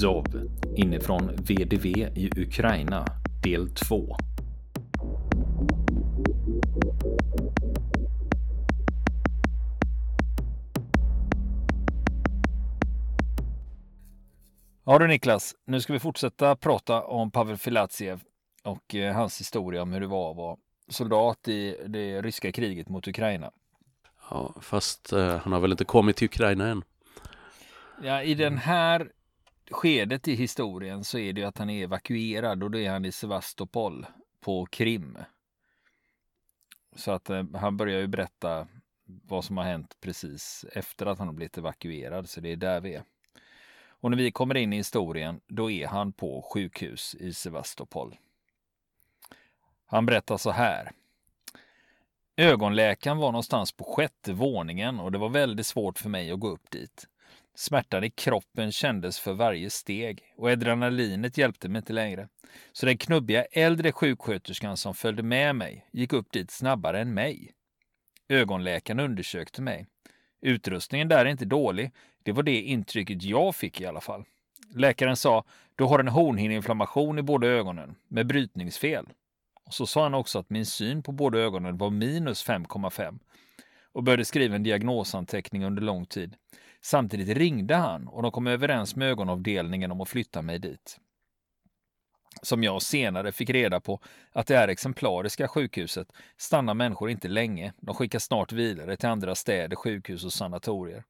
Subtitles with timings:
[0.00, 0.26] Azov
[0.76, 3.06] inifrån VDV i Ukraina
[3.42, 4.16] del 2.
[14.84, 18.20] Ja du Niklas, nu ska vi fortsätta prata om Pavel Filatjev
[18.64, 20.56] och eh, hans historia om hur det var att vara
[20.88, 23.50] soldat i det ryska kriget mot Ukraina.
[24.30, 26.82] Ja, fast eh, han har väl inte kommit till Ukraina än.
[28.02, 29.10] Ja, i den här
[29.70, 33.04] skedet i historien så är det ju att han är evakuerad och då är han
[33.04, 34.06] i Sevastopol
[34.40, 35.18] på Krim.
[36.96, 38.68] Så att eh, han börjar ju berätta
[39.04, 42.28] vad som har hänt precis efter att han har blivit evakuerad.
[42.28, 43.02] Så det är där vi är.
[43.88, 48.16] Och när vi kommer in i historien, då är han på sjukhus i Sevastopol.
[49.86, 50.92] Han berättar så här.
[52.36, 56.48] Ögonläkaren var någonstans på sjätte våningen och det var väldigt svårt för mig att gå
[56.48, 57.06] upp dit.
[57.60, 62.28] Smärtan i kroppen kändes för varje steg och adrenalinet hjälpte mig inte längre.
[62.72, 67.50] Så den knubbiga äldre sjuksköterskan som följde med mig gick upp dit snabbare än mig.
[68.28, 69.86] Ögonläkaren undersökte mig.
[70.40, 71.92] Utrustningen där är inte dålig.
[72.22, 74.24] Det var det intrycket jag fick i alla fall.
[74.74, 75.44] Läkaren sa,
[75.76, 79.06] du har en hornhinneinflammation i båda ögonen med brytningsfel.
[79.66, 83.18] Och så sa han också att min syn på båda ögonen var minus 5,5
[83.92, 86.36] och började skriva en diagnosanteckning under lång tid.
[86.82, 91.00] Samtidigt ringde han och de kom överens med ögonavdelningen om att flytta mig dit.
[92.42, 94.00] Som jag senare fick reda på
[94.32, 97.72] att det är exemplariska sjukhuset stannar människor inte länge.
[97.80, 101.04] De skickas snart vidare till andra städer, sjukhus och sanatorier.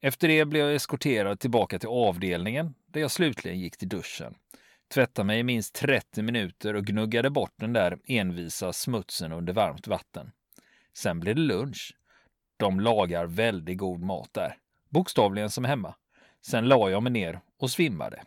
[0.00, 4.34] Efter det blev jag eskorterad tillbaka till avdelningen där jag slutligen gick till duschen.
[4.94, 9.86] Tvättade mig i minst 30 minuter och gnuggade bort den där envisa smutsen under varmt
[9.86, 10.30] vatten.
[10.96, 11.96] Sen blev det lunch.
[12.56, 14.56] De lagar väldigt god mat där.
[14.88, 15.94] Bokstavligen som hemma.
[16.40, 18.22] Sen la jag mig ner och svimmade.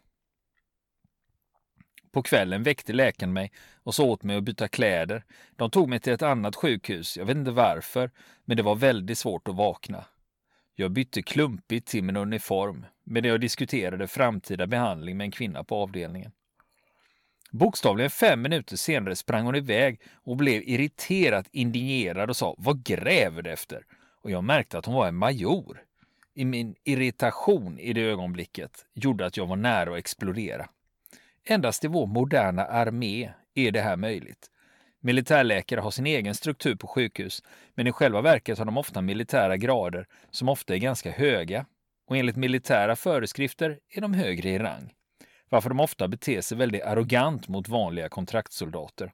[2.11, 3.51] På kvällen väckte läkaren mig
[3.83, 5.23] och sa åt mig att byta kläder.
[5.55, 7.17] De tog mig till ett annat sjukhus.
[7.17, 8.11] Jag vet inte varför,
[8.45, 10.05] men det var väldigt svårt att vakna.
[10.75, 15.75] Jag bytte klumpigt till min uniform medan jag diskuterade framtida behandling med en kvinna på
[15.75, 16.31] avdelningen.
[17.51, 23.41] Bokstavligen fem minuter senare sprang hon iväg och blev irriterat indignerad och sa Vad gräver
[23.41, 23.85] du efter?
[24.21, 25.83] Och jag märkte att hon var en major.
[26.35, 30.69] I min irritation i det ögonblicket gjorde att jag var nära att explodera.
[31.45, 34.51] Endast i vår moderna armé är det här möjligt.
[35.01, 37.43] Militärläkare har sin egen struktur på sjukhus,
[37.75, 41.65] men i själva verket har de ofta militära grader som ofta är ganska höga.
[42.07, 44.93] Och enligt militära föreskrifter är de högre i rang.
[45.49, 49.11] Varför de ofta beter sig väldigt arrogant mot vanliga kontraktssoldater.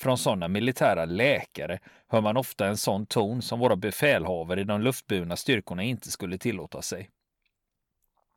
[0.00, 1.78] Från sådana militära läkare
[2.08, 6.38] hör man ofta en sån ton som våra befälhavare i de luftburna styrkorna inte skulle
[6.38, 7.10] tillåta sig.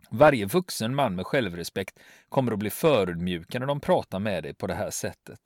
[0.09, 1.99] Varje vuxen man med självrespekt
[2.29, 5.39] kommer att bli förödmjukad när de pratar med dig på det här sättet.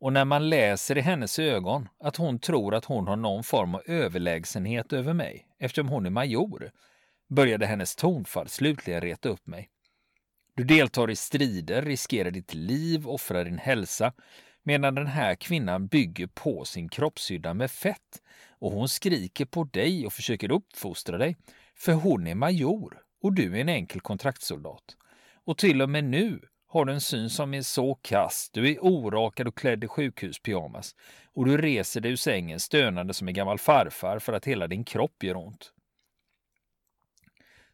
[0.00, 3.74] Och när man läser i hennes ögon att hon tror att hon har någon form
[3.74, 6.70] av överlägsenhet över mig eftersom hon är major,
[7.28, 9.68] började hennes tonfall slutligen reta upp mig.
[10.54, 14.12] Du deltar i strider, riskerar ditt liv, offrar din hälsa,
[14.62, 18.22] medan den här kvinnan bygger på sin kroppshydda med fett
[18.58, 21.36] och hon skriker på dig och försöker uppfostra dig,
[21.74, 24.96] för hon är major och du är en enkel kontraktssoldat.
[25.44, 28.84] Och till och med nu har du en syn som är så kass, du är
[28.84, 30.94] orakad och klädd i sjukhuspyjamas
[31.34, 34.84] och du reser dig ur sängen stönande som en gammal farfar för att hela din
[34.84, 35.72] kropp gör ont.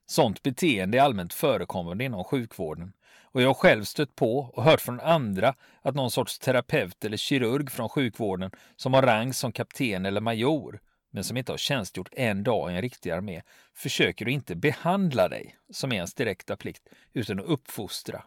[0.06, 2.92] Sånt beteende är allmänt förekommande inom sjukvården
[3.36, 7.16] och jag har själv stött på och hört från andra att någon sorts terapeut eller
[7.16, 10.80] kirurg från sjukvården som har rang som kapten eller major
[11.10, 13.42] men som inte har tjänstgjort en dag i en riktig armé
[13.74, 18.22] försöker att inte behandla dig, som är ens direkta plikt, utan att uppfostra.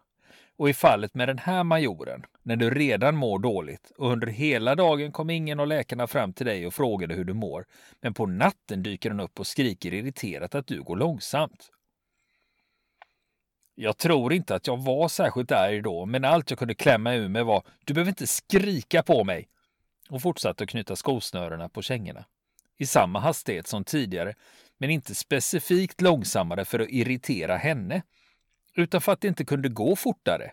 [0.58, 4.76] Och i fallet med den här majoren, när du redan mår dåligt och under hela
[4.76, 7.66] dagen kom ingen av läkarna fram till dig och frågade hur du mår,
[8.02, 11.72] men på natten dyker den upp och skriker irriterat att du går långsamt.
[13.82, 17.28] Jag tror inte att jag var särskilt arg då, men allt jag kunde klämma ur
[17.28, 19.48] mig var du behöver inte skrika på mig
[20.10, 22.26] och fortsatte att knyta skosnörena på kängorna
[22.78, 24.34] i samma hastighet som tidigare,
[24.78, 28.02] men inte specifikt långsammare för att irritera henne,
[28.76, 30.52] utan för att det inte kunde gå fortare.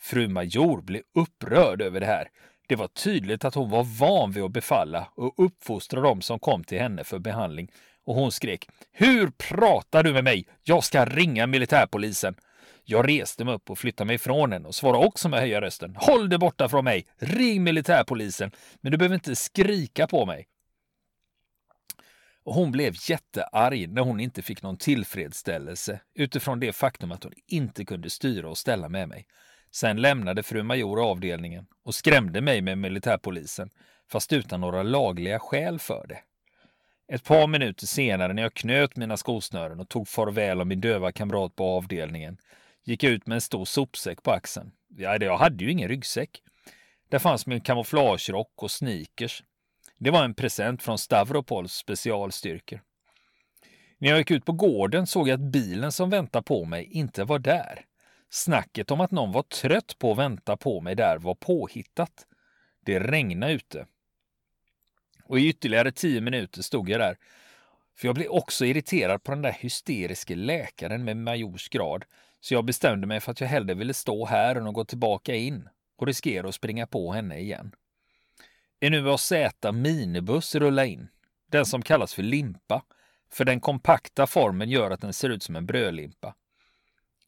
[0.00, 2.28] Fru Major blev upprörd över det här.
[2.68, 6.64] Det var tydligt att hon var van vid att befalla och uppfostra dem som kom
[6.64, 7.70] till henne för behandling
[8.04, 10.46] och hon skrek Hur pratar du med mig?
[10.62, 12.34] Jag ska ringa militärpolisen.
[12.84, 15.96] Jag reste mig upp och flyttade mig ifrån henne och svarade också med höja rösten.
[15.96, 17.06] Håll dig borta från mig!
[17.16, 18.50] Ring militärpolisen!
[18.80, 20.48] Men du behöver inte skrika på mig.
[22.44, 27.32] Och hon blev jättearg när hon inte fick någon tillfredsställelse utifrån det faktum att hon
[27.46, 29.26] inte kunde styra och ställa med mig.
[29.70, 33.70] Sen lämnade fru Major avdelningen och skrämde mig med militärpolisen,
[34.10, 36.18] fast utan några lagliga skäl för det.
[37.14, 41.12] Ett par minuter senare när jag knöt mina skosnören och tog farväl av min döva
[41.12, 42.38] kamrat på avdelningen
[42.84, 44.72] gick jag ut med en stor sopsäck på axeln.
[44.96, 46.42] Jag hade ju ingen ryggsäck.
[47.08, 49.42] Där fanns min kamouflagerock och sneakers.
[49.98, 52.80] Det var en present från Stavropols specialstyrkor.
[53.98, 57.24] När jag gick ut på gården såg jag att bilen som väntade på mig inte
[57.24, 57.84] var där.
[58.30, 62.26] Snacket om att någon var trött på att vänta på mig där var påhittat.
[62.84, 63.86] Det regnade ute.
[65.24, 67.16] Och i ytterligare tio minuter stod jag där.
[67.96, 72.04] För jag blev också irriterad på den där hysteriske läkaren med majors grad.
[72.42, 75.34] Så jag bestämde mig för att jag hellre ville stå här än att gå tillbaka
[75.34, 77.74] in och riskera att springa på henne igen.
[78.80, 79.32] En UAZ
[79.72, 81.08] minibuss rullar in.
[81.50, 82.82] Den som kallas för limpa.
[83.30, 86.34] För den kompakta formen gör att den ser ut som en brödlimpa.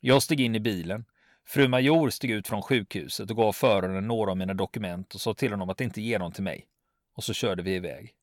[0.01, 1.05] Jag steg in i bilen.
[1.47, 5.35] Fru Major steg ut från sjukhuset och gav föraren några av mina dokument och sa
[5.35, 6.67] till honom att inte ge dem till mig.
[7.17, 8.15] Och så körde vi iväg.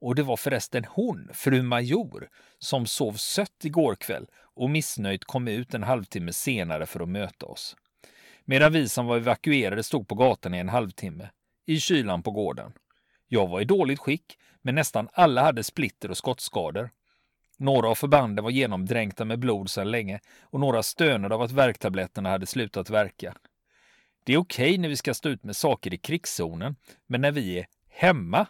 [0.00, 2.28] Och det var förresten hon, fru Major,
[2.58, 7.46] som sov sött igår kväll och missnöjt kom ut en halvtimme senare för att möta
[7.46, 7.76] oss.
[8.44, 11.30] Medan vi som var evakuerade stod på gatan i en halvtimme,
[11.66, 12.72] i kylan på gården.
[13.28, 16.90] Jag var i dåligt skick, men nästan alla hade splitter och skottskador.
[17.58, 22.30] Några av förbanden var genomdränkta med blod sedan länge och några stönade av att värktabletterna
[22.30, 23.36] hade slutat verka.
[24.24, 26.76] Det är okej okay när vi ska stå ut med saker i krigszonen,
[27.06, 28.46] men när vi är hemma,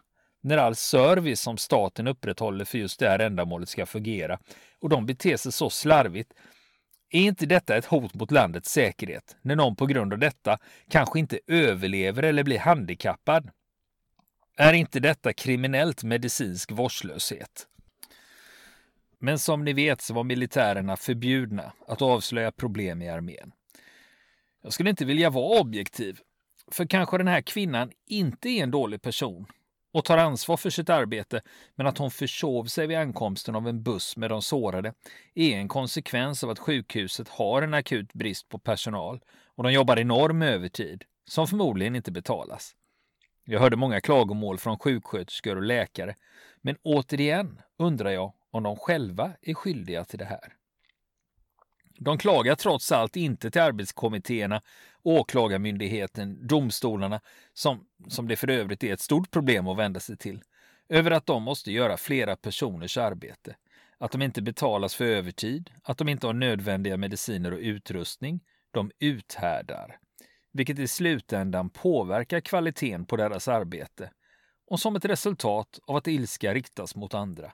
[0.46, 4.38] när all service som staten upprätthåller för just det här ändamålet ska fungera
[4.80, 6.32] och de beter sig så slarvigt,
[7.10, 10.58] är inte detta ett hot mot landets säkerhet när någon på grund av detta
[10.90, 13.50] kanske inte överlever eller blir handikappad?
[14.56, 17.66] Är inte detta kriminellt medicinsk vårdslöshet?
[19.18, 23.52] Men som ni vet så var militärerna förbjudna att avslöja problem i armén.
[24.62, 26.20] Jag skulle inte vilja vara objektiv,
[26.72, 29.46] för kanske den här kvinnan inte är en dålig person
[29.96, 31.42] och tar ansvar för sitt arbete,
[31.74, 34.92] men att hon försov sig vid ankomsten av en buss med de sårade
[35.34, 39.20] är en konsekvens av att sjukhuset har en akut brist på personal
[39.54, 42.74] och de jobbar enorm övertid, som förmodligen inte betalas.
[43.44, 46.14] Jag hörde många klagomål från sjuksköterskor och läkare,
[46.62, 50.52] men återigen undrar jag om de själva är skyldiga till det här.
[51.98, 54.62] De klagar trots allt inte till arbetskommittéerna,
[55.06, 57.20] åklagarmyndigheten, domstolarna,
[57.52, 60.42] som, som det för övrigt är ett stort problem att vända sig till,
[60.88, 63.56] över att de måste göra flera personers arbete.
[63.98, 68.40] Att de inte betalas för övertid, att de inte har nödvändiga mediciner och utrustning.
[68.70, 69.98] De uthärdar,
[70.52, 74.10] vilket i slutändan påverkar kvaliteten på deras arbete
[74.66, 77.52] och som ett resultat av att ilska riktas mot andra.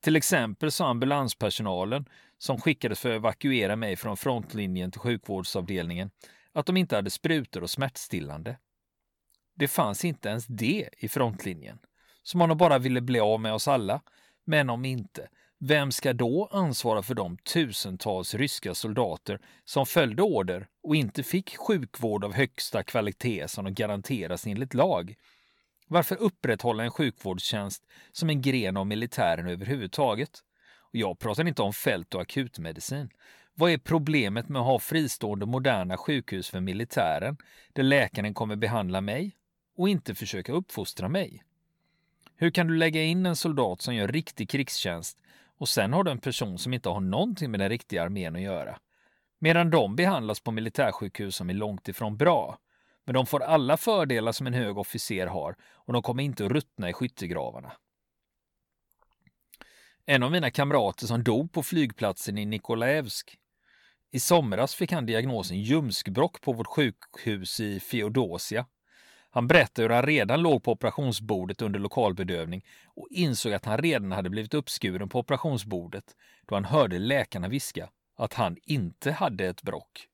[0.00, 2.08] Till exempel sa ambulanspersonalen
[2.38, 6.10] som skickades för att evakuera mig från frontlinjen till sjukvårdsavdelningen
[6.52, 8.58] att de inte hade sprutor och smärtstillande.
[9.56, 11.78] Det fanns inte ens det i frontlinjen.
[12.22, 14.00] Som om de bara ville bli av med oss alla.
[14.44, 15.28] Men om inte,
[15.60, 21.56] vem ska då ansvara för de tusentals ryska soldater som följde order och inte fick
[21.56, 25.14] sjukvård av högsta kvalitet som de garanteras enligt lag?
[25.88, 30.30] Varför upprätthålla en sjukvårdstjänst som en gren av militären överhuvudtaget?
[30.80, 33.10] Och jag pratar inte om fält och akutmedicin.
[33.54, 37.36] Vad är problemet med att ha fristående moderna sjukhus för militären
[37.72, 39.36] där läkaren kommer behandla mig
[39.76, 41.42] och inte försöka uppfostra mig?
[42.36, 45.18] Hur kan du lägga in en soldat som gör riktig krigstjänst
[45.58, 48.42] och sen har du en person som inte har någonting med den riktiga armén att
[48.42, 48.78] göra?
[49.38, 52.58] Medan de behandlas på militärsjukhus som är långt ifrån bra.
[53.08, 56.52] Men de får alla fördelar som en hög officer har och de kommer inte att
[56.52, 57.72] ruttna i skyttegravarna.
[60.06, 63.38] En av mina kamrater som dog på flygplatsen i Nikolaevsk.
[64.10, 68.66] I somras fick han diagnosen ljumskbråck på vårt sjukhus i Feodosia.
[69.30, 74.12] Han berättade hur han redan låg på operationsbordet under lokalbedövning och insåg att han redan
[74.12, 79.62] hade blivit uppskuren på operationsbordet då han hörde läkarna viska att han inte hade ett
[79.62, 80.08] brock.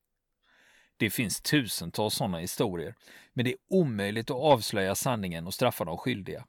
[0.97, 2.95] Det finns tusentals sådana historier,
[3.33, 6.45] men det är omöjligt att avslöja sanningen och straffa de skyldiga.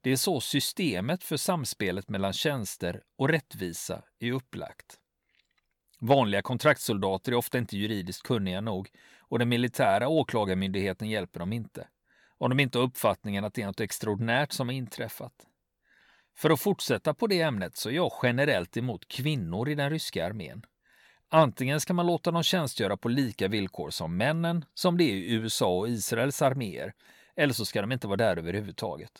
[0.00, 4.98] Det är så systemet för samspelet mellan tjänster och rättvisa är upplagt.
[6.00, 11.88] Vanliga kontraktssoldater är ofta inte juridiskt kunniga nog och den militära åklagarmyndigheten hjälper dem inte.
[12.38, 15.32] Om de inte har uppfattningen att det är något extraordinärt som har inträffat.
[16.36, 20.26] För att fortsätta på det ämnet så är jag generellt emot kvinnor i den ryska
[20.26, 20.62] armén.
[21.30, 25.32] Antingen ska man låta dem tjänstgöra på lika villkor som männen, som det är i
[25.32, 26.94] USA och Israels arméer,
[27.36, 29.12] eller så ska de inte vara där överhuvudtaget.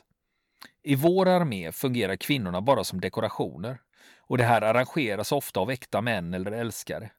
[0.82, 3.80] I vår armé fungerar kvinnorna bara som dekorationer
[4.18, 7.10] och det här arrangeras ofta av äkta män eller älskare.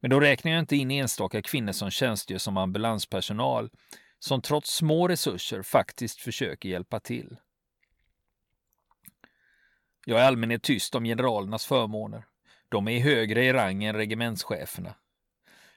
[0.00, 3.70] Men då räknar jag inte in enstaka kvinnor som tjänstgör som ambulanspersonal
[4.18, 7.36] som trots små resurser faktiskt försöker hjälpa till.
[10.06, 12.24] Jag är i allmänhet tyst om generalernas förmåner.
[12.68, 14.94] De är högre i rang än regementscheferna.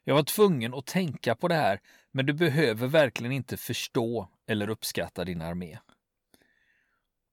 [0.04, 1.80] Jag var tvungen att tänka på det här,
[2.12, 5.78] men du behöver verkligen inte förstå eller uppskatta din armé.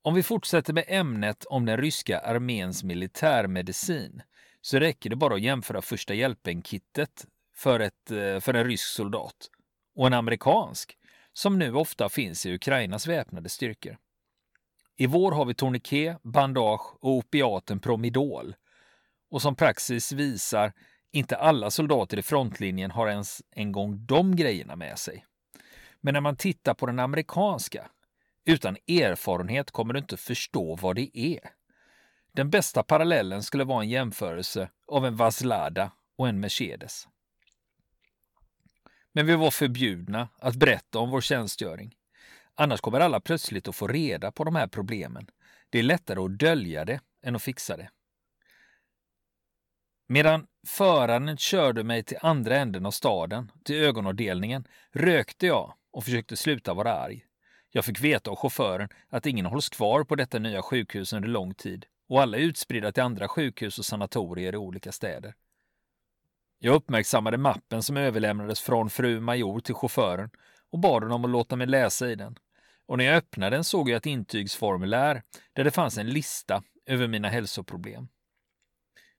[0.03, 4.23] Om vi fortsätter med ämnet om den ryska arméns militärmedicin
[4.61, 9.51] så räcker det bara att jämföra första hjälpen-kittet för, ett, eh, för en rysk soldat
[9.95, 10.99] och en amerikansk
[11.33, 13.99] som nu ofta finns i Ukrainas väpnade styrkor.
[14.97, 18.55] I vår har vi tourniquet, bandage och opiaten Promidol.
[19.31, 20.73] Och som praxis visar,
[21.13, 25.25] inte alla soldater i frontlinjen har ens en gång de grejerna med sig.
[26.01, 27.91] Men när man tittar på den amerikanska,
[28.45, 31.41] utan erfarenhet kommer du inte förstå vad det är.
[32.33, 37.09] Den bästa parallellen skulle vara en jämförelse av en Vaslada och en Mercedes.
[39.13, 41.95] Men vi var förbjudna att berätta om vår tjänstgöring.
[42.55, 45.27] Annars kommer alla plötsligt att få reda på de här problemen.
[45.71, 47.91] Det är lättare att dölja det än att fixa det.
[50.07, 56.37] Medan föraren körde mig till andra änden av staden, till ögonavdelningen, rökte jag och försökte
[56.37, 57.25] sluta vara arg.
[57.71, 61.55] Jag fick veta av chauffören att ingen hålls kvar på detta nya sjukhus under lång
[61.55, 65.35] tid och alla är utspridda till andra sjukhus och sanatorier i olika städer.
[66.59, 70.31] Jag uppmärksammade mappen som överlämnades från fru Major till chauffören
[70.71, 72.39] och bad honom att låta mig läsa i den.
[72.87, 75.23] Och när jag öppnade den såg jag ett intygsformulär
[75.53, 78.09] där det fanns en lista över mina hälsoproblem.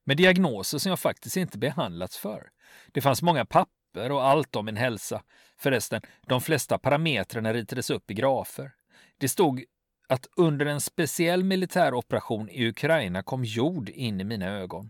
[0.08, 2.50] Med diagnoser som jag faktiskt inte behandlats för.
[2.92, 5.24] Det fanns många papper och allt om min hälsa.
[5.58, 8.72] Förresten, de flesta parametrarna ritades upp i grafer.
[9.18, 9.64] Det stod
[10.08, 14.90] att under en speciell militäroperation i Ukraina kom jord in i mina ögon.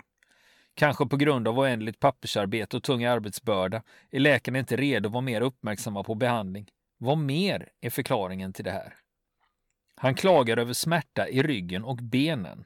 [0.74, 5.22] Kanske på grund av oändligt pappersarbete och tung arbetsbörda är läkarna inte redo att vara
[5.22, 6.70] mer uppmärksamma på behandling.
[6.98, 8.94] Vad mer är förklaringen till det här?
[9.96, 12.66] Han klagar över smärta i ryggen och benen.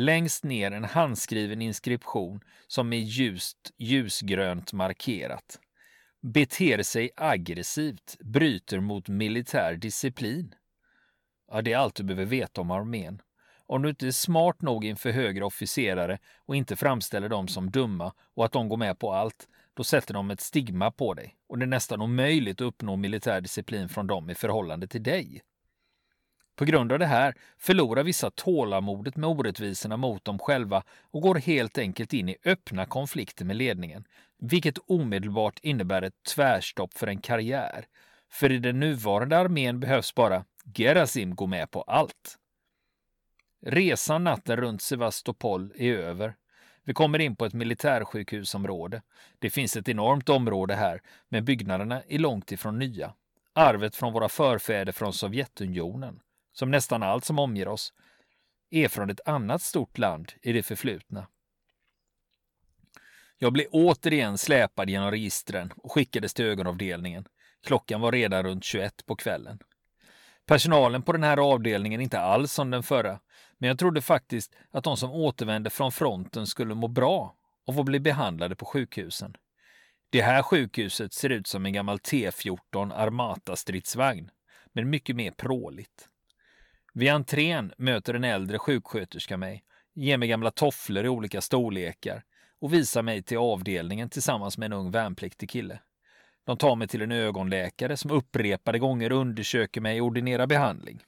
[0.00, 5.58] Längst ner en handskriven inskription som är ljust ljusgrönt markerat.
[6.22, 10.54] Beter sig aggressivt, bryter mot militär disciplin.
[11.50, 13.22] Ja, det är allt du behöver veta om armén.
[13.66, 18.12] Om du inte är smart nog inför högre officerare och inte framställer dem som dumma
[18.34, 21.58] och att de går med på allt, då sätter de ett stigma på dig och
[21.58, 25.42] det är nästan omöjligt att uppnå militär disciplin från dem i förhållande till dig.
[26.58, 31.34] På grund av det här förlorar vissa tålamodet med orättvisorna mot dem själva och går
[31.34, 34.04] helt enkelt in i öppna konflikter med ledningen,
[34.38, 37.86] vilket omedelbart innebär ett tvärstopp för en karriär.
[38.30, 42.38] För i den nuvarande armén behövs bara Gerasim gå med på allt.
[43.66, 46.34] Resan natten runt Sevastopol är över.
[46.84, 49.02] Vi kommer in på ett militärsjukhusområde.
[49.38, 53.14] Det finns ett enormt område här, men byggnaderna är långt ifrån nya.
[53.52, 56.20] Arvet från våra förfäder från Sovjetunionen,
[56.58, 57.92] som nästan allt som omger oss,
[58.70, 61.26] är från ett annat stort land i det förflutna.
[63.38, 67.24] Jag blev återigen släpad genom registren och skickades till ögonavdelningen.
[67.66, 69.58] Klockan var redan runt 21 på kvällen.
[70.46, 73.20] Personalen på den här avdelningen är inte alls som den förra,
[73.58, 77.36] men jag trodde faktiskt att de som återvände från fronten skulle må bra
[77.66, 79.36] och få bli behandlade på sjukhusen.
[80.10, 84.30] Det här sjukhuset ser ut som en gammal T14 Armata-stridsvagn,
[84.72, 86.08] men mycket mer pråligt.
[86.92, 89.64] Vid entrén möter en äldre sjuksköterska mig,
[89.94, 92.22] ger mig gamla tofflor i olika storlekar
[92.60, 95.80] och visar mig till avdelningen tillsammans med en ung värnpliktig kille.
[96.44, 101.04] De tar mig till en ögonläkare som upprepade gånger undersöker mig och ordinerar behandling.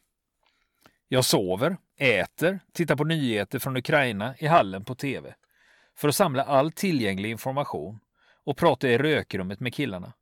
[1.08, 5.34] Jag sover, äter, tittar på nyheter från Ukraina i hallen på tv
[5.96, 8.00] för att samla all tillgänglig information
[8.44, 10.12] och prata i rökrummet med killarna.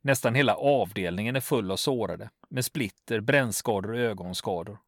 [0.00, 4.78] Nästan hela avdelningen är full av sårade med splitter, brännskador och ögonskador.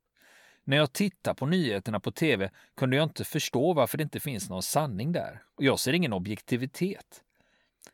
[0.64, 4.50] När jag tittar på nyheterna på tv kunde jag inte förstå varför det inte finns
[4.50, 7.22] någon sanning där och jag ser ingen objektivitet.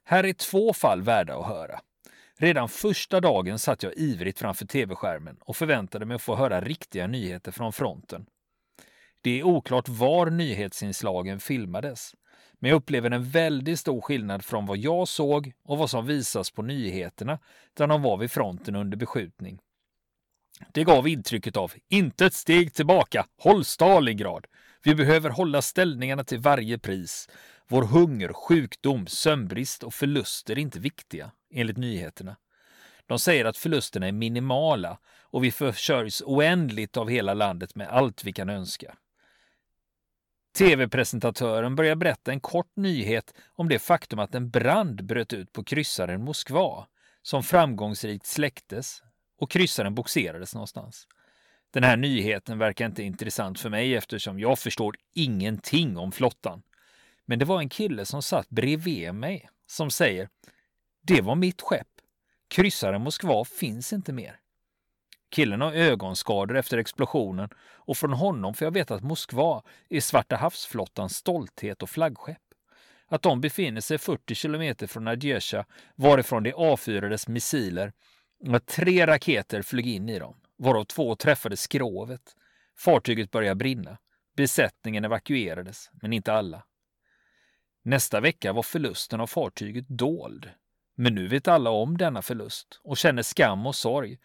[0.05, 1.81] Här är två fall värda att höra.
[2.37, 7.07] Redan första dagen satt jag ivrigt framför tv-skärmen och förväntade mig att få höra riktiga
[7.07, 8.27] nyheter från fronten.
[9.21, 12.15] Det är oklart var nyhetsinslagen filmades,
[12.59, 16.51] men jag upplever en väldigt stor skillnad från vad jag såg och vad som visas
[16.51, 17.39] på nyheterna
[17.75, 19.59] där de var vid fronten under beskjutning.
[20.73, 24.47] Det gav intrycket av inte ett steg tillbaka, håll Stalingrad.
[24.83, 27.29] Vi behöver hålla ställningarna till varje pris.
[27.69, 32.37] Vår hunger, sjukdom, sömnbrist och förluster är inte viktiga, enligt nyheterna.
[33.07, 38.25] De säger att förlusterna är minimala och vi försörjs oändligt av hela landet med allt
[38.25, 38.95] vi kan önska.
[40.59, 45.65] TV-presentatören börjar berätta en kort nyhet om det faktum att en brand bröt ut på
[45.65, 46.87] kryssaren Moskva
[47.23, 49.03] som framgångsrikt släcktes
[49.39, 51.09] och kryssaren boxerades någonstans.
[51.71, 56.63] Den här nyheten verkar inte intressant för mig eftersom jag förstår ingenting om flottan.
[57.27, 60.29] Men det var en kille som satt bredvid mig som säger
[61.03, 61.89] Det var mitt skepp.
[62.49, 64.41] Kryssaren Moskva finns inte mer.
[65.31, 70.37] Killen har ögonskador efter explosionen och från honom får jag veta att Moskva är Svarta
[70.37, 72.43] havsflottans stolthet och flaggskepp.
[73.07, 75.65] Att de befinner sig 40 kilometer från Nadjesha
[75.95, 77.93] varifrån det avfyrades missiler
[78.67, 82.37] tre raketer flög in i dem, varav två träffade skrovet.
[82.77, 83.99] Fartyget började brinna.
[84.37, 86.65] Besättningen evakuerades, men inte alla.
[87.83, 90.51] Nästa vecka var förlusten av fartyget dold.
[90.97, 94.19] Men nu vet alla om denna förlust och känner skam och sorg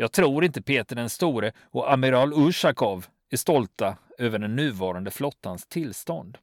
[0.00, 5.66] jag tror inte Peter den store och amiral Ushakov är stolta över den nuvarande flottans
[5.66, 6.38] tillstånd.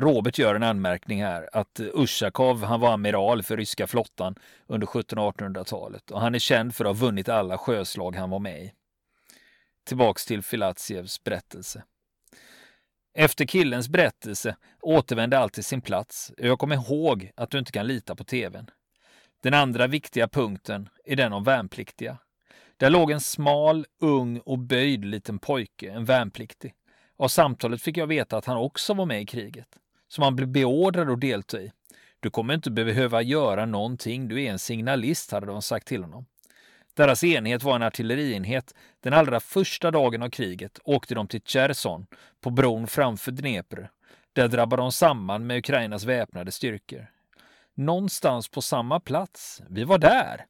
[0.00, 4.34] Robert gör en anmärkning här att Ushakov han var amiral för ryska flottan
[4.66, 8.62] under 1700-1800-talet och han är känd för att ha vunnit alla sjöslag han var med
[8.62, 8.72] i.
[9.86, 11.82] Tillbaks till Filatsievs berättelse.
[13.14, 17.72] Efter killens berättelse återvände allt till sin plats och jag kommer ihåg att du inte
[17.72, 18.70] kan lita på tvn.
[19.42, 22.18] Den andra viktiga punkten är den om värnpliktiga.
[22.76, 26.74] Där låg en smal, ung och böjd liten pojke, en värnpliktig.
[27.16, 30.48] Av samtalet fick jag veta att han också var med i kriget, som han blev
[30.48, 31.72] beordrad att delta i.
[32.20, 36.26] Du kommer inte behöva göra någonting, du är en signalist, hade de sagt till honom.
[36.94, 38.74] Deras enhet var en artillerienhet.
[39.00, 42.06] Den allra första dagen av kriget åkte de till Cherson,
[42.40, 43.80] på bron framför Dnepr.
[44.32, 47.06] Där drabbade de samman med Ukrainas väpnade styrkor.
[47.74, 49.62] Någonstans på samma plats.
[49.68, 50.44] Vi var där.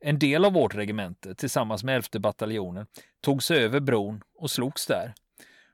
[0.00, 2.86] En del av vårt regemente, tillsammans med 11 bataljonen,
[3.20, 5.14] tog sig över bron och slogs där.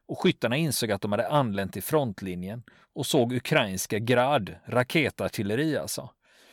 [0.07, 2.63] Och skyttarna insåg att de hade anlänt till frontlinjen
[2.95, 6.11] och såg ukrainska grad, raketartilleri alltså.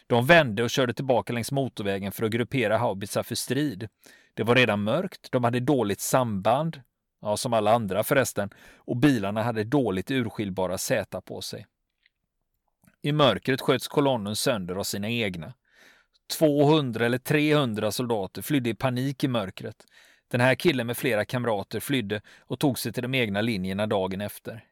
[0.07, 3.89] De vände och körde tillbaka längs motorvägen för att gruppera haubitsar för strid.
[4.33, 6.81] Det var redan mörkt, de hade dåligt samband,
[7.21, 11.65] ja, som alla andra förresten, och bilarna hade dåligt urskiljbara säta på sig.
[13.01, 15.53] I mörkret sköts kolonnen sönder av sina egna.
[16.39, 19.85] 200 eller 300 soldater flydde i panik i mörkret.
[20.31, 24.21] Den här killen med flera kamrater flydde och tog sig till de egna linjerna dagen
[24.21, 24.63] efter.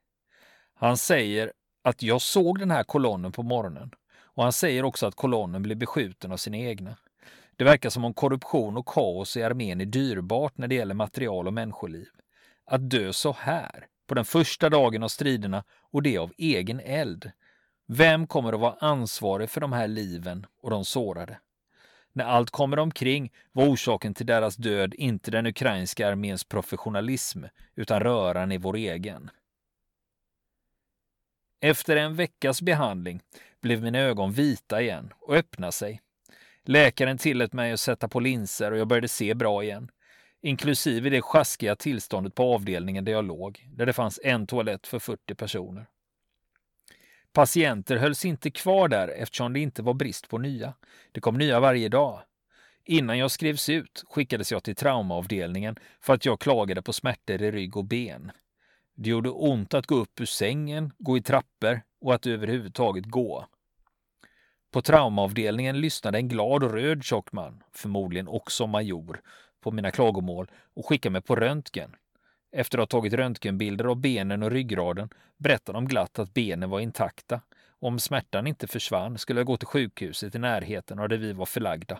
[0.76, 1.52] Han säger
[1.84, 3.91] att jag såg den här kolonnen på morgonen
[4.22, 6.98] och han säger också att kolonnen blev beskjuten av sina egna.
[7.56, 11.48] Det verkar som om korruption och kaos i armén är dyrbart när det gäller material
[11.48, 12.08] och människoliv.
[12.65, 17.32] Att dö så här, på den första dagen av striderna och det av egen eld.
[17.88, 21.39] Vem kommer att vara ansvarig för de här liven och de sårade?
[22.13, 27.43] När allt kommer omkring var orsaken till deras död inte den ukrainska arméns professionalism,
[27.76, 29.30] utan röran i vår egen.
[31.62, 33.22] Efter en veckas behandling
[33.62, 36.02] blev mina ögon vita igen och öppnade sig.
[36.63, 39.91] Läkaren tillät mig att sätta på linser och jag började se bra igen.
[40.41, 45.00] Inklusive det sjaskiga tillståndet på avdelningen där jag låg, där det fanns en toalett för
[45.00, 45.86] 40 personer.
[47.39, 50.73] Patienter hölls inte kvar där eftersom det inte var brist på nya.
[51.12, 52.21] Det kom nya varje dag.
[52.86, 57.52] Innan jag skrevs ut skickades jag till traumaavdelningen för att jag klagade på smärtor i
[57.52, 58.32] rygg och ben.
[58.95, 63.45] Det gjorde ont att gå upp ur sängen, gå i trappor och att överhuvudtaget gå.
[64.71, 69.21] På traumaavdelningen lyssnade en glad och röd tjock man, förmodligen också major,
[69.62, 71.95] på mina klagomål och skickade mig på röntgen.
[72.52, 76.80] Efter att ha tagit röntgenbilder av benen och ryggraden berättade de glatt att benen var
[76.80, 77.42] intakta.
[77.80, 81.34] Och om smärtan inte försvann skulle jag gå till sjukhuset i närheten av där vi
[81.34, 82.00] var förlagda.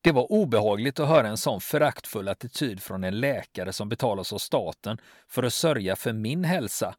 [0.00, 4.38] Det var obehagligt att höra en sån föraktfull attityd från en läkare som betalas av
[4.38, 6.94] staten för att sörja för min hälsa.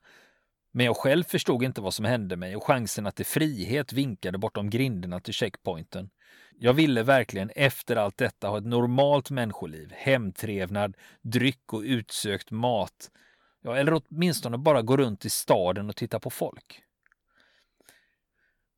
[0.75, 4.69] Men jag själv förstod inte vad som hände mig och chanserna till frihet vinkade bortom
[4.69, 6.09] grinderna till checkpointen.
[6.59, 13.11] Jag ville verkligen efter allt detta ha ett normalt människoliv, hemtrevnad, dryck och utsökt mat.
[13.61, 16.83] Ja, eller åtminstone bara gå runt i staden och titta på folk.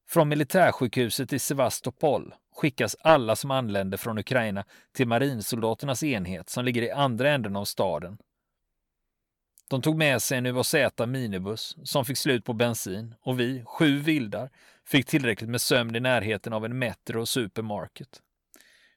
[0.07, 6.81] Från militärsjukhuset i Sevastopol skickas alla som anländer från Ukraina till marinsoldaternas enhet som ligger
[6.81, 8.17] i andra änden av staden.
[9.69, 10.75] De tog med sig en UAZ
[11.07, 14.49] minibuss som fick slut på bensin och vi, sju vildar,
[14.87, 18.21] fick tillräckligt med sömn i närheten av en Metro och Supermarket.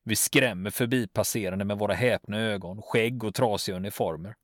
[0.04, 4.34] Vi skrämmer förbipasserande med våra häpna ögon, skägg och trasiga uniformer.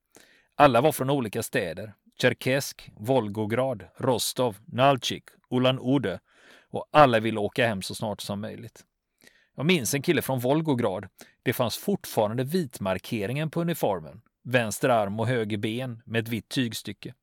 [0.57, 1.95] Alla var från olika städer.
[2.21, 6.21] Tjerkesk, Volgograd, Rostov, Nalchik, Ulan Ude
[6.71, 8.85] och alla ville åka hem så snart som möjligt.
[9.57, 11.09] Jag minns en kille från Volgograd.
[11.43, 14.21] Det fanns fortfarande vitmarkeringen på uniformen.
[14.45, 17.15] Vänster arm och höger ben med ett vitt tygstycke.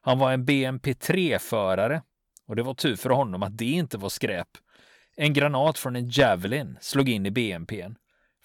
[0.00, 2.02] Han var en BMP3-förare
[2.46, 4.48] och det var tur för honom att det inte var skräp.
[5.16, 7.94] En granat från en Javelin slog in i BMPn.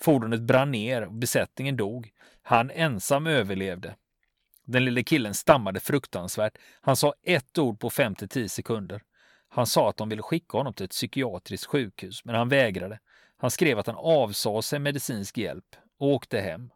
[0.02, 2.10] Fordonet brann ner och besättningen dog.
[2.42, 3.96] Han ensam överlevde.
[4.66, 6.58] Den lille killen stammade fruktansvärt.
[6.82, 9.02] Han sa ett ord på 5-10 sekunder.
[9.50, 13.00] Han sa att de ville skicka honom till ett psykiatriskt sjukhus, men han vägrade.
[13.38, 16.70] Han skrev att han avsade sig medicinsk hjälp och åkte hem.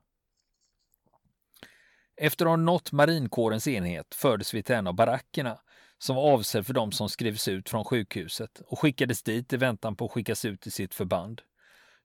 [2.23, 5.59] Efter att ha nått marinkårens enhet fördes vi till en av barackerna
[5.97, 9.95] som var avsedd för de som skrivs ut från sjukhuset och skickades dit i väntan
[9.95, 11.41] på att skickas ut till sitt förband.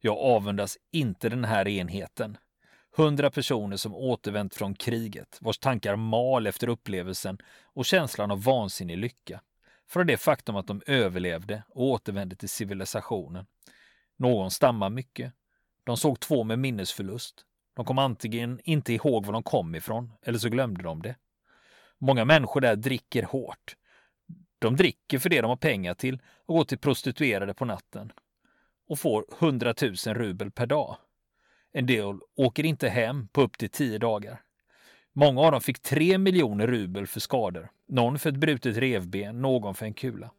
[0.00, 2.38] Jag avundas inte den här enheten.
[2.96, 8.98] Hundra personer som återvänt från kriget, vars tankar mal efter upplevelsen och känslan av vansinnig
[8.98, 9.40] lycka.
[9.88, 13.46] Från det faktum att de överlevde och återvände till civilisationen.
[14.16, 15.33] Någon stammar mycket.
[15.85, 17.45] De såg två med minnesförlust.
[17.76, 21.16] De kom antingen inte ihåg var de kom ifrån, eller så glömde de det.
[21.98, 23.76] Många människor där dricker hårt.
[24.58, 28.12] De dricker för det de har pengar till och går till prostituerade på natten
[28.88, 30.96] och får 100 000 rubel per dag.
[31.72, 34.40] En del åker inte hem på upp till 10 dagar.
[35.12, 37.70] Många av dem fick 3 miljoner rubel för skador.
[37.88, 40.30] Någon för ett brutet revben, någon för en kula.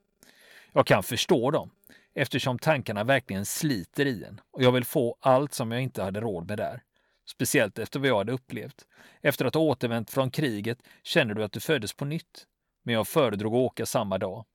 [0.74, 1.70] Jag kan förstå dem
[2.14, 6.22] eftersom tankarna verkligen sliter i en och jag vill få allt som jag inte hade
[6.22, 6.84] råd med där.
[7.30, 8.88] Speciellt efter vad jag hade upplevt.
[9.22, 12.48] Efter att ha återvänt från kriget känner du att du föddes på nytt.
[12.84, 14.46] Men jag föredrog att åka samma dag.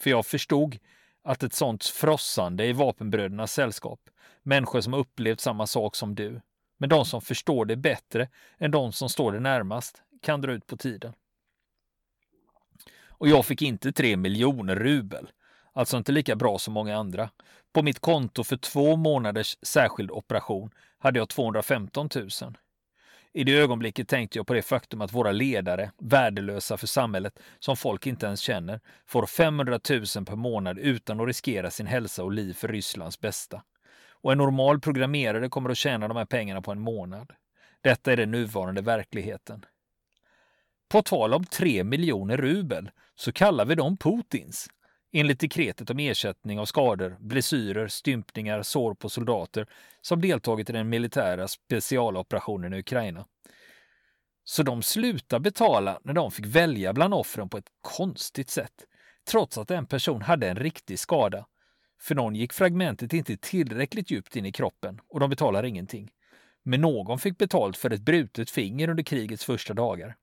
[0.00, 0.78] För jag förstod
[1.22, 4.00] att ett sånt frossande i vapenbrödernas sällskap,
[4.42, 6.40] människor som upplevt samma sak som du,
[6.78, 8.28] men de som förstår det bättre
[8.58, 11.12] än de som står det närmast, kan dra ut på tiden.
[13.18, 15.30] Och jag fick inte tre miljoner rubel,
[15.72, 17.30] alltså inte lika bra som många andra.
[17.72, 22.28] På mitt konto för två månaders särskild operation hade jag 215 000.
[23.32, 27.76] I det ögonblicket tänkte jag på det faktum att våra ledare, värdelösa för samhället, som
[27.76, 32.32] folk inte ens känner, får 500 000 per månad utan att riskera sin hälsa och
[32.32, 33.62] liv för Rysslands bästa.
[34.10, 37.32] Och en normal programmerare kommer att tjäna de här pengarna på en månad.
[37.80, 39.64] Detta är den nuvarande verkligheten.
[40.88, 44.68] På tal om 3 miljoner rubel så kallar vi dem Putins.
[45.12, 49.66] Enligt dekretet om ersättning av skador, blessyrer, stympningar, sår på soldater
[50.00, 53.26] som deltagit i den militära specialoperationen i Ukraina.
[54.44, 58.86] Så de slutade betala när de fick välja bland offren på ett konstigt sätt,
[59.30, 61.46] trots att en person hade en riktig skada.
[62.00, 66.10] För någon gick fragmentet inte tillräckligt djupt in i kroppen och de betalar ingenting.
[66.62, 70.16] Men någon fick betalt för ett brutet finger under krigets första dagar.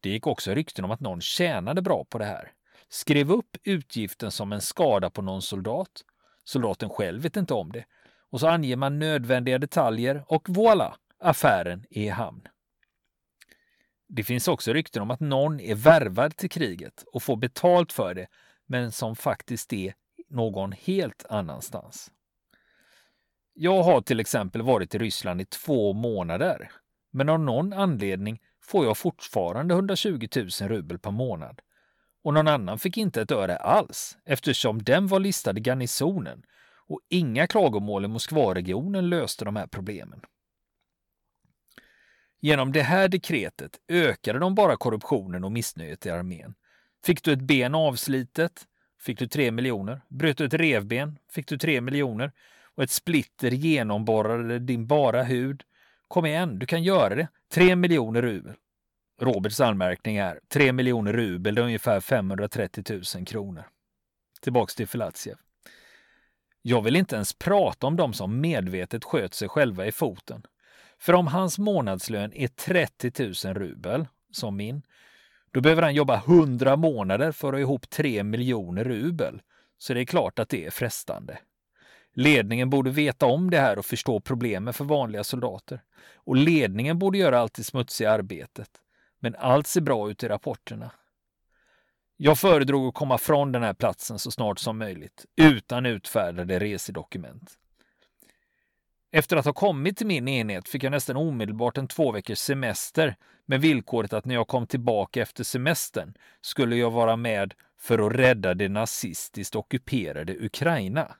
[0.00, 2.52] Det gick också rykten om att någon tjänade bra på det här.
[2.88, 6.04] Skrev upp utgiften som en skada på någon soldat.
[6.44, 7.84] Soldaten själv vet inte om det.
[8.30, 12.42] Och så anger man nödvändiga detaljer och voilà, affären är i hamn.
[14.08, 18.14] Det finns också rykten om att någon är värvad till kriget och får betalt för
[18.14, 18.26] det,
[18.66, 19.94] men som faktiskt är
[20.28, 22.10] någon helt annanstans.
[23.54, 26.70] Jag har till exempel varit i Ryssland i två månader,
[27.10, 31.60] men av någon anledning får jag fortfarande 120 000 rubel per månad
[32.24, 36.42] och någon annan fick inte ett öre alls eftersom den var listad i garnisonen
[36.86, 40.20] och inga klagomål i Moskvaregionen löste de här problemen.
[42.40, 46.54] Genom det här dekretet ökade de bara korruptionen och missnöjet i armén.
[47.04, 48.66] Fick du ett ben avslitet
[49.00, 50.00] fick du 3 miljoner.
[50.08, 52.32] Bröt du ett revben fick du 3 miljoner
[52.74, 55.62] och ett splitter genomborrade din bara hud.
[56.08, 57.28] Kom igen, du kan göra det.
[57.52, 58.54] 3 miljoner rubel.
[59.20, 62.84] Roberts anmärkning är 3 miljoner rubel, det är ungefär 530
[63.16, 63.64] 000 kronor.
[64.40, 65.36] Tillbaks till Filatjev.
[66.62, 70.42] Jag vill inte ens prata om de som medvetet sköt sig själva i foten.
[70.98, 74.82] För om hans månadslön är 30 000 rubel, som min,
[75.50, 79.42] då behöver han jobba 100 månader för att ha ihop 3 miljoner rubel.
[79.78, 81.38] Så det är klart att det är frestande.
[82.14, 85.82] Ledningen borde veta om det här och förstå problemen för vanliga soldater.
[86.14, 88.70] Och ledningen borde göra allt det smutsiga arbetet.
[89.20, 90.90] Men allt ser bra ut i rapporterna.
[92.16, 97.58] Jag föredrog att komma från den här platsen så snart som möjligt, utan utfärdade resedokument.
[99.10, 103.16] Efter att ha kommit till min enhet fick jag nästan omedelbart en två veckors semester
[103.46, 108.12] med villkoret att när jag kom tillbaka efter semestern skulle jag vara med för att
[108.12, 111.16] rädda det nazistiskt ockuperade Ukraina.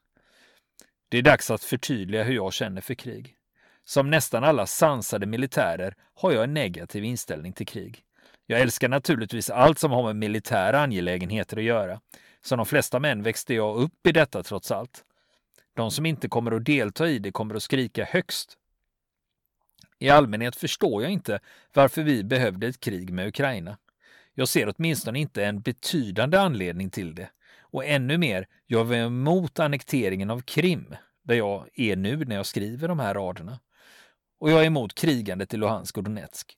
[1.08, 3.37] Det är dags att förtydliga hur jag känner för krig.
[3.88, 8.00] Som nästan alla sansade militärer har jag en negativ inställning till krig.
[8.46, 12.00] Jag älskar naturligtvis allt som har med militära angelägenheter att göra.
[12.40, 15.04] Som de flesta män växte jag upp i detta trots allt.
[15.74, 18.56] De som inte kommer att delta i det kommer att skrika högst.
[19.98, 21.40] I allmänhet förstår jag inte
[21.74, 23.78] varför vi behövde ett krig med Ukraina.
[24.34, 27.30] Jag ser åtminstone inte en betydande anledning till det.
[27.60, 32.46] Och ännu mer, jag är emot annekteringen av Krim, där jag är nu när jag
[32.46, 33.58] skriver de här raderna.
[34.40, 36.56] Och jag är emot krigandet i Luhansk och Donetsk.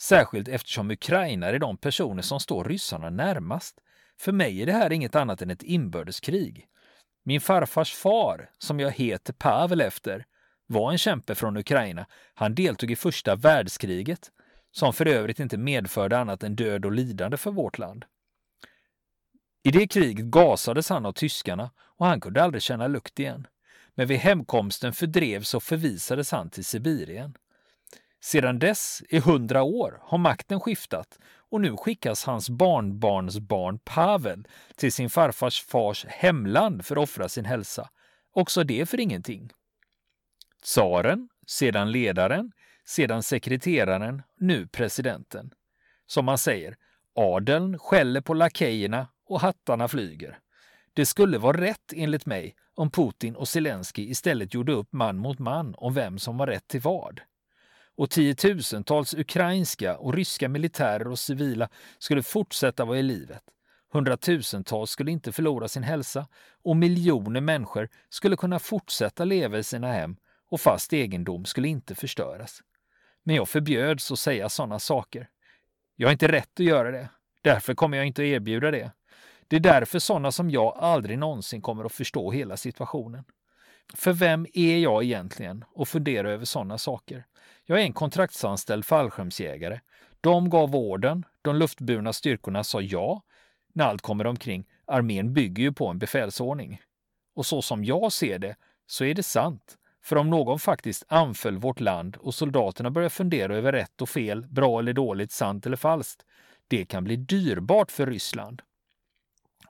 [0.00, 3.78] Särskilt eftersom Ukraina är de personer som står ryssarna närmast.
[4.20, 6.66] För mig är det här inget annat än ett inbördeskrig.
[7.24, 10.24] Min farfars far, som jag heter Pavel efter,
[10.66, 12.06] var en kämpe från Ukraina.
[12.34, 14.30] Han deltog i första världskriget,
[14.70, 18.04] som för övrigt inte medförde annat än död och lidande för vårt land.
[19.64, 23.46] I det kriget gasades han av tyskarna och han kunde aldrig känna lukt igen.
[23.94, 27.34] Men vid hemkomsten fördrevs och förvisades han till Sibirien.
[28.20, 31.18] Sedan dess, i hundra år, har makten skiftat
[31.50, 34.44] och nu skickas hans barnbarnsbarn Pavel
[34.76, 37.90] till sin farfars fars hemland för att offra sin hälsa.
[38.32, 39.50] Också det för ingenting.
[40.62, 42.52] Tsaren, sedan ledaren,
[42.84, 45.50] sedan sekreteraren, nu presidenten.
[46.06, 46.76] Som man säger,
[47.14, 50.38] adeln skäller på lakejerna och hattarna flyger.
[50.92, 55.38] Det skulle vara rätt enligt mig om Putin och Zelensky istället gjorde upp man mot
[55.38, 57.20] man om vem som var rätt till vad.
[57.96, 63.42] Och tiotusentals ukrainska och ryska militärer och civila skulle fortsätta vara i livet.
[63.92, 66.26] Hundratusentals skulle inte förlora sin hälsa
[66.64, 70.16] och miljoner människor skulle kunna fortsätta leva i sina hem
[70.50, 72.60] och fast egendom skulle inte förstöras.
[73.22, 75.28] Men jag förbjöds att säga sådana saker.
[75.96, 77.08] Jag har inte rätt att göra det.
[77.42, 78.90] Därför kommer jag inte att erbjuda det.
[79.52, 83.24] Det är därför sådana som jag aldrig någonsin kommer att förstå hela situationen.
[83.94, 87.24] För vem är jag egentligen och fundera över sådana saker?
[87.64, 89.80] Jag är en kontraktsanställd fallskärmsjägare.
[90.20, 93.22] De gav orden, de luftburna styrkorna sa ja.
[93.74, 96.80] När allt kommer omkring, armén bygger ju på en befälsordning.
[97.34, 99.76] Och så som jag ser det, så är det sant.
[100.04, 104.46] För om någon faktiskt anföll vårt land och soldaterna börjar fundera över rätt och fel,
[104.46, 106.22] bra eller dåligt, sant eller falskt,
[106.68, 108.62] det kan bli dyrbart för Ryssland.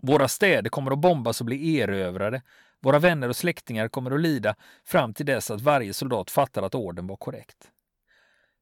[0.02, 2.42] Våra städer kommer att bombas och bli erövrade.
[2.80, 6.74] Våra vänner och släktingar kommer att lida fram till dess att varje soldat fattar att
[6.74, 7.70] orden var korrekt.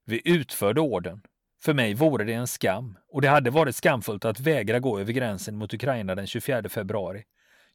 [0.04, 1.22] Vi utförde orden.
[1.62, 5.12] För mig vore det en skam och det hade varit skamfullt att vägra gå över
[5.12, 7.24] gränsen mot Ukraina den 24 februari.